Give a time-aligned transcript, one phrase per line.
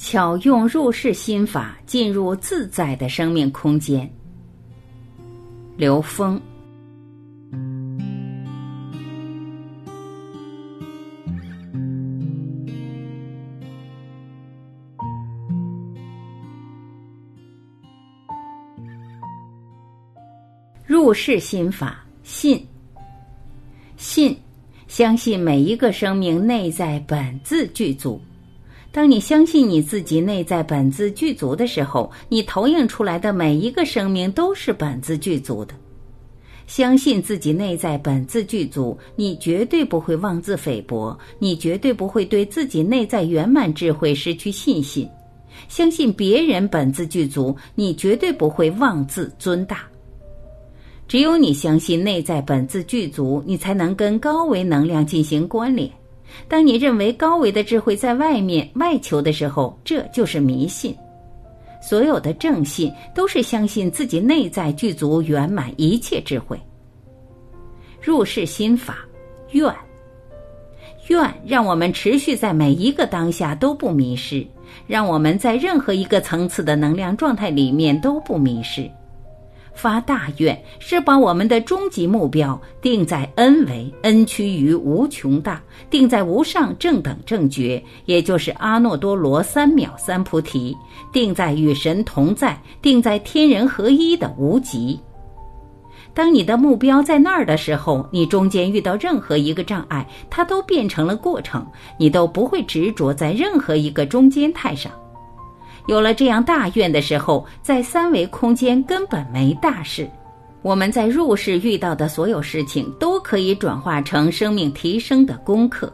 [0.00, 4.08] 巧用入世心法进入自在的生命空间。
[5.76, 6.40] 刘峰。
[20.86, 22.64] 入世心法，信，
[23.96, 24.36] 信，
[24.86, 28.20] 相信每一个生命内在本自具足。
[28.98, 35.72] 当你相信你自己内在本自具足的时候，你投影出来的每一个生命都是本自具足的。
[36.66, 45.08] 相信自己内在本自具足，你绝对不会妄自菲薄，你绝对不会对自己内在圆满智慧失去信心。
[45.68, 49.82] 相信别人本自具足，你绝对不会妄自尊大。
[51.06, 55.88] 只有你相信内在本自具足，你才能跟高维能量进行关联。
[56.48, 60.96] 当你认为高维的智慧在外面外求的时候，这就是迷信。
[61.80, 66.58] 所有的正信都是相信自己内在具足圆满一切智慧。
[68.00, 68.98] 入世心法，
[69.52, 69.72] 愿，
[71.08, 74.46] 愿让我们持续在每一个当下都不迷失，
[74.86, 78.90] 让我们在任何一个层次的能量状态里面都不迷失。
[79.78, 90.76] 发大愿是把我们的终极目标定在 N 为 N 趋于无穷大，定在无上正等正觉，也就是阿耨多罗三藐三菩提，
[91.12, 94.98] 定在与神同在，定在天人合一的无极。
[96.12, 101.64] 当你的目标在那儿的时候，你中间遇到任何一个障碍，它都变成了过程，
[101.96, 104.90] 你都不会执着在任何一个中间态上。
[105.88, 110.08] 有了这样大愿的时候，在三维空间根本没大事。
[110.60, 115.90] 我们在入世遇到的所有事情，都可以转化成生命提升的功课。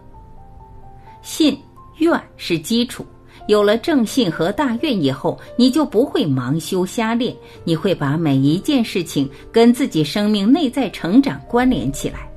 [1.23, 1.57] 信
[1.99, 3.07] 愿是基础，
[3.47, 12.29] 有了正信和大愿以后，你就不会盲修瞎练，你会把每一件事情跟自己生命内在成长关联起来。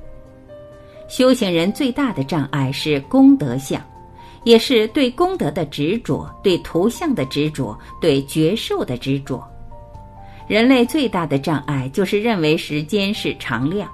[1.08, 3.82] 修行人最大的障碍是功德相。
[4.48, 9.46] 也是对功德的执着，对图像的执着，对觉受的执着。
[10.46, 13.86] 人类最大的障碍就是认为时间是常量，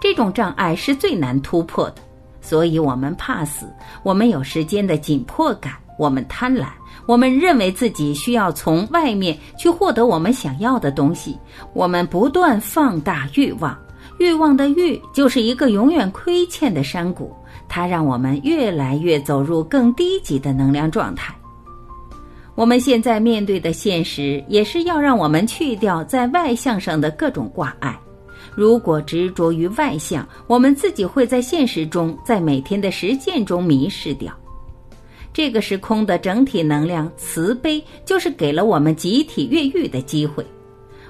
[0.00, 1.96] 这种障碍是最难突破的。
[2.40, 3.70] 所以我们怕死，
[4.02, 6.68] 我们有时间的紧迫感，我们贪婪，
[7.04, 11.38] 我们认为自己需要从外面去获得我们想要的东西，
[11.74, 13.78] 我们不断放大欲望，
[14.18, 17.34] 欲望的欲就是一个永远亏欠的山谷。
[17.68, 21.34] 它让我们越来越走入更低级的能量状态。
[22.54, 27.98] 我们现在面对的现实，也是要让我们去掉在外向上的各种挂碍。
[28.54, 34.32] 如果执着于外向，我们自己会在现实中，在每天的实践中迷失掉。
[35.32, 40.44] 这个时空的整体能量慈悲，就是给了我们集体越狱的机会。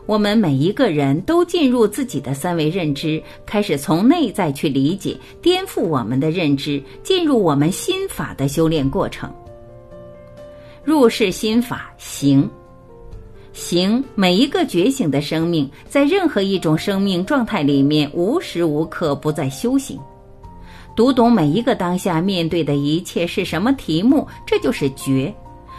[0.08, 9.30] 我们每一个人都进入自己的三维认知，开始从内在去理解，颠覆我们的认知，进入我们心法的修炼过程。
[10.82, 12.48] 入世心法行，
[13.52, 20.00] 行每一个觉醒的生命，在任何一种生命状态里面，无时无刻不在修行。
[20.96, 25.34] 读懂每一个当下面对的一切是什么题目，这就是觉。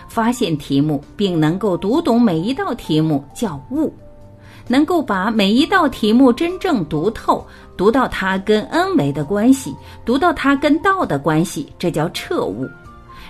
[0.07, 3.91] 发现题目，并能够读懂每一道题目，叫悟。
[4.69, 9.75] 能够把每一道题目真正读透，读到它跟 N 维的关系，
[10.05, 12.65] 读到它跟道的关系，这叫彻悟。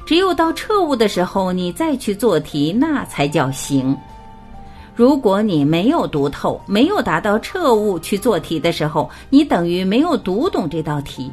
[0.06, 3.98] 只有到彻悟的时候，你再去做题，那才叫行。
[4.96, 11.32] 如果你没有读透，没有达到彻悟去做题的时候，你等于没有读懂这道题。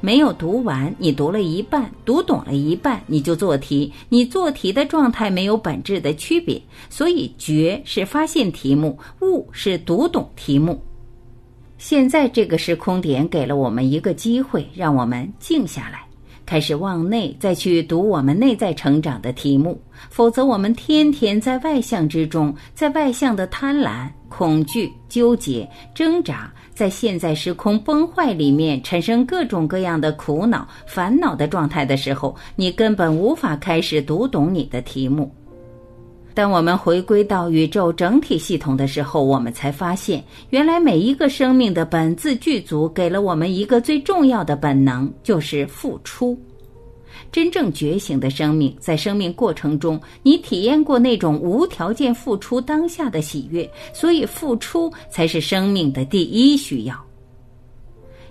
[0.00, 3.92] 没有读完，你读了一半，读懂了一半，你就做题。
[4.08, 10.80] 你做题的状态没有本质的区别，所以觉是发现题目，悟是读懂题目。
[11.78, 16.05] 现在这个时空点给了我们一个机会，让我们静下来，
[16.46, 19.78] 开始往内再去读我们内在成长的题目。
[20.08, 26.50] 否则，我们天天在外向之中，在外向的贪婪、恐惧、纠结、挣扎。
[26.72, 35.34] 在现在时空崩坏里面产生各种各样的苦恼、烦恼的状态的时候，你根本无法开始读懂你的题目。
[36.36, 46.38] 当我们回归到宇宙整体系统的时候，我们才发现，原来每一个生命的本自具足，给了我们一个最重要的本能，就是付出。
[47.32, 57.05] 真正觉醒的生命，在生命过程中，你体验过那种无条件付出当下的喜悦，所以付出才是生命的第一需要。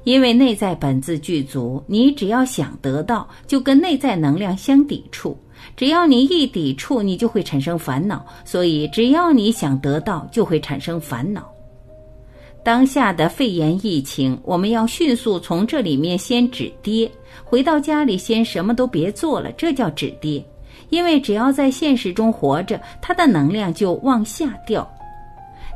[0.05, 5.37] 因为内在本自具足，你只要想得到，就跟内在能量相抵触。
[5.75, 8.25] 只要你一抵触，你就会产生烦恼。
[8.45, 11.51] 所以，只要你想得到，就会产生烦恼。
[12.63, 17.09] 当下的肺炎疫情，我们要迅速从这里面先止跌，
[17.43, 20.43] 回到家里先什么都别做了，这叫止跌。
[20.89, 24.87] 因为只要在现实中活着，它的能量就往下掉。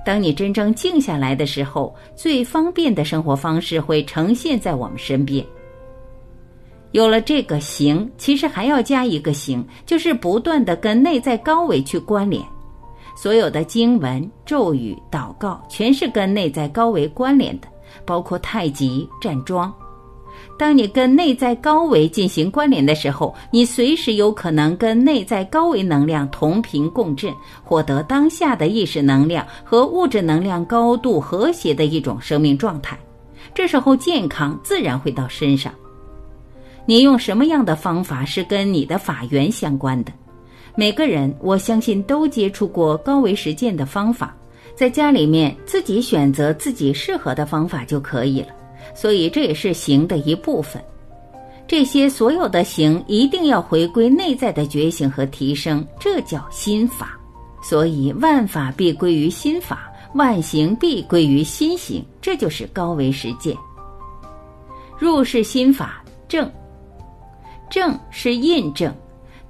[0.06, 5.46] 当你真正静下来的时候，最方便的生活方式会呈现在我们身边。
[6.92, 12.44] 有了这个行，其实还要加一个行，就是不断的跟内在高维去关联。
[13.16, 17.68] 所有的经文、咒语、祷告，全是跟内在高维关联的，
[18.06, 19.72] 包括太极、站桩。
[20.60, 27.34] 当你跟内在高维进行关联的时候，你随时有可能跟内在高维能量同频共振，
[27.64, 33.00] 获得当下的意识能量和物质能量高度和谐的一种生命状态。
[33.56, 35.74] 这时候健康自然会到身上。
[36.86, 40.12] 你用什么样的方法是跟你的法源相关的？
[40.76, 44.36] 每个人我相信都接触过高维实践的方法，
[44.76, 48.48] 在家里面自己选择自己适合的方法就可以了。
[48.94, 50.84] 所以这也是行的一部分。
[51.68, 57.18] 这些所有的行一定要回归内在的觉醒和提升，这叫心法。
[57.62, 63.56] 所以万法必归于心法，万行必归于心行，这就是高维实践。
[64.98, 66.50] 入世心法正，
[67.70, 68.94] 正是印证。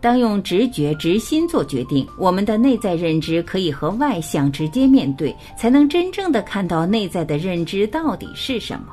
[0.01, 8.87] 当用直觉、直心做决定，我们的内在认知可以和外向直接面对，才能真正的看到内在的认知到底是什么。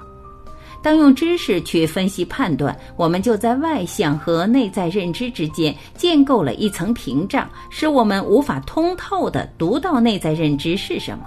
[0.86, 11.24] 当用知识去分析判断，我们就在外向和内在认知之间建构了一层屏障，使我们无法通透的读到内在认知是什么。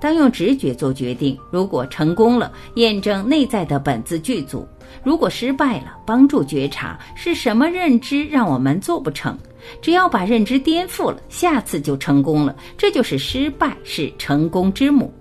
[0.00, 4.66] 当用直觉做决定，如果成功了，验证内在的本自具足；
[5.04, 9.38] 如果失败了，帮助觉察是什么认知让我们做不成。
[9.80, 12.56] 只要把认知颠覆了，下次就成功了。
[12.76, 15.14] 这就是失败是成功之母。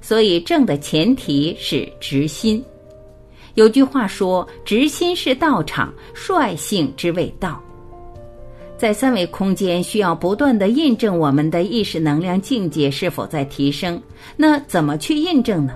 [0.00, 2.64] 所以正的前提是直心。
[3.54, 7.60] 有句话说：“直心是道场，率性之谓道。”
[8.78, 14.00] 在三维空间，需要不断的印证我们的意识能量境界是否在提升。
[14.36, 15.74] 那怎么去印证呢？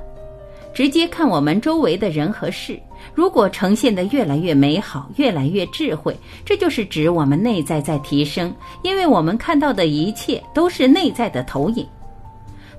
[0.72, 2.80] 直接看我们周围的人和事，
[3.12, 6.16] 如果呈现的越来越美好，越来越智慧，
[6.46, 11.84] 这就是指我们内在在提升，因为我们看到的一切都是内在的投影。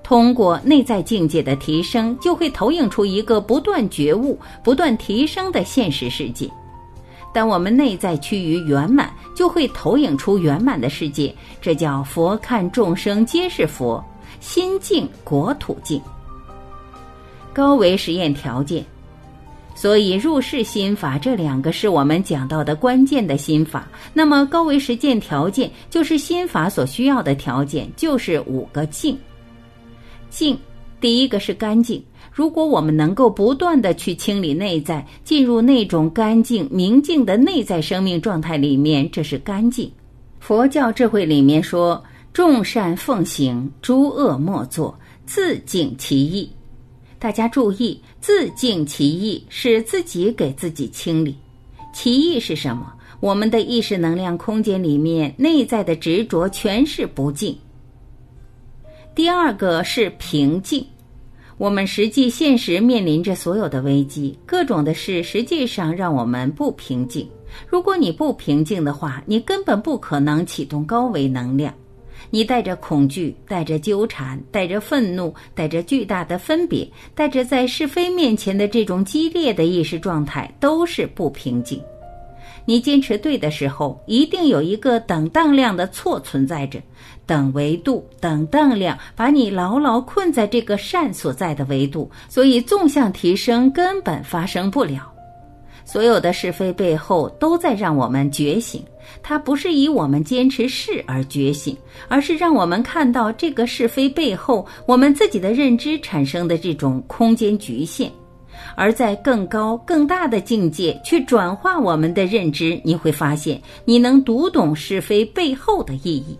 [0.03, 6.49] 通过内在境界的提升，就会投影出一个不断觉悟、不断提升的现实世界。
[7.33, 11.33] 当我们内在趋于圆满，就会投影出圆满的世界。
[11.59, 14.03] 这叫佛看众生皆是佛，
[14.39, 15.99] 心净国土净。
[17.51, 18.85] 高维实验条件，
[19.73, 23.87] 所以入世心法这两个是我们讲到的关键的心法。
[24.13, 29.17] 那么高维实践条件就是心法所需要的条件，就是五个净。
[30.33, 30.57] 净，
[30.99, 32.03] 第一个是干净。
[32.31, 39.91] 如果我们能够不断的去清理内在，进入那种干净明净的内在生命状态里面，这是干净。
[40.39, 42.03] 佛教智慧里面说
[42.33, 44.97] ：“众善奉行，诸恶莫作，
[45.27, 46.49] 自净其意。”
[47.19, 51.35] 大家注意，“自净其意”是自己给自己清理。
[51.93, 52.91] 其意是什么？
[53.19, 57.55] 我们的意识能量空间里面内在的执着全是不净。
[59.15, 60.83] 第二个是平静。
[61.59, 67.29] 我们实际现实面临着所有的危机，各种的事实际上让我们不平静。
[67.67, 71.71] 如果你不平静的话，你根本不可能启动高维能量。
[72.31, 81.79] 你带着恐惧，带着纠缠，带着愤怒，带着巨大的分别，带着在是非面前的这种激烈的意识状态，都是不平静。
[82.65, 86.81] 你坚持对的时候，一定有一个等当量的错存在着，
[87.25, 95.09] 等维度、等当量把你牢牢困在这个善所在的维度，所以纵向提升根本发生不了。
[95.85, 98.81] 所有的是非背后都在让我们觉醒，
[99.21, 101.75] 它不是以我们坚持是而觉醒，
[102.07, 108.09] 而是让我们看到这个是非背后我们自己的认知产生的这种空间局限。
[108.75, 116.37] 而在更高更大的境界去转化我们的认知，你会发现你能读懂是非背后的意义。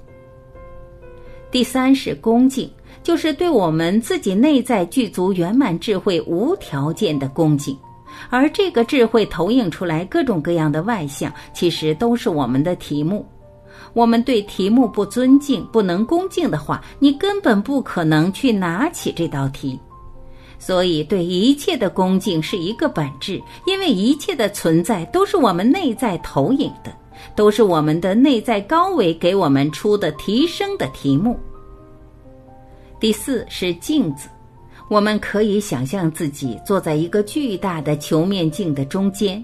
[1.53, 2.67] 第三是恭敬，
[3.03, 7.77] 就是对我们自己内在具足圆满智慧无条件的恭敬，
[8.31, 13.23] 而这个智慧投影出来各种各样的外相，其实都是我们的题目。
[13.93, 19.79] 我们对题目不尊敬、不能恭敬的话，你根本不可能去拿起这道题。
[20.57, 26.91] 所以，对一切的恭敬是一个本质，因为一切的存在都是我们内在投影的，
[27.35, 31.39] 都是我们的内在高维给我们出的提升的题目。
[32.99, 34.29] 第四是镜子，
[34.89, 39.43] 我们可以想象自己坐在一个巨大的球面镜的中间，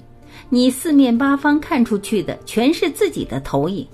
[0.50, 3.88] 你四面八方看出去的全是自己的投影。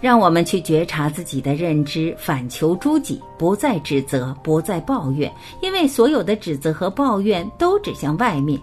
[0.00, 5.32] 让我们去觉察自己的认知，反求诸己，不再指责，不再抱怨，
[5.62, 8.60] 因为所有的指责和抱怨都指向外面。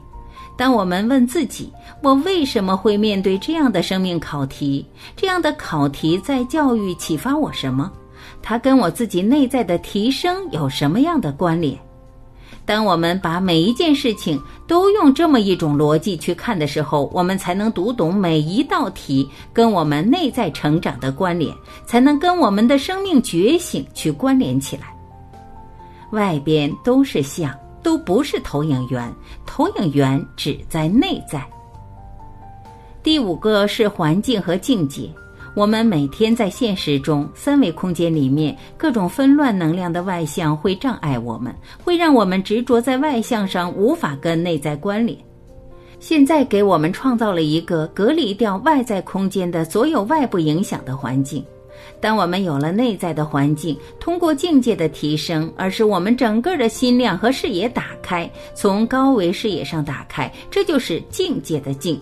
[0.57, 1.71] 当我们问自己
[2.03, 4.85] ：“我为什么会面对这样的生命考题？
[5.15, 7.91] 这样的考题在教育启发我什么？
[8.41, 11.77] 它跟我自己内在的提升有什么样的关联？”
[12.63, 21.53] 当我们把每一件事情都用这么一种逻辑去看的时候，我们才能读懂每一道题跟我们内在成长的关联，
[21.87, 24.95] 才能跟我们的生命觉醒去关联起来。
[26.11, 29.13] 外边都是像，都不是投影源，
[29.45, 31.45] 投影源只在内在。
[33.03, 35.09] 第五个是环境和境界。
[35.53, 45.17] 我们每天在现实中三维空间里面，各种纷乱能量的外向会障碍我们，会让我们执着在外向上，无法跟内在关联。
[45.99, 51.45] 现在给我们创造了一个隔离掉外在空间的所有外部影响的环境。
[51.99, 61.99] 当我们有了内在的环境，通过境界的提升，而是我们整个的心量和视野打开，从高维视野上打开，这就是境界的境。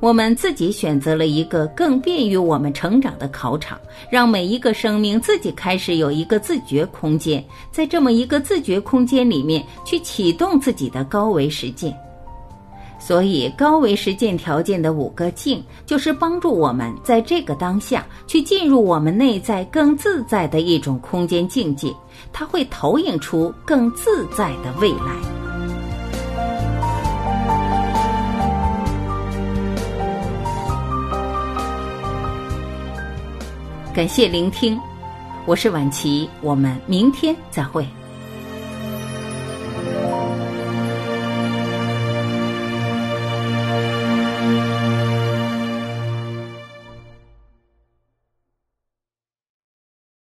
[0.00, 11.94] 我们自己选择了一个更便于我们成长的考场，让每一个生命自己开始有一个自觉空间，在这么一个自觉空间里面去启动自己的高维实践。
[13.00, 21.92] 所以，高维实践条件的五个境，就是帮助我们在这个当下去进入我们内在更自在的一种空间境界，
[22.32, 25.16] 它会投影出更自在的未来。
[33.92, 34.78] 感谢聆听，
[35.46, 37.84] 我是晚琪，我们明天再会。